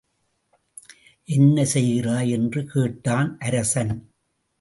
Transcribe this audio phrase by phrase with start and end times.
[1.27, 3.93] என்ன செய்கிறாய் என்று கேட்டான் அரசன்.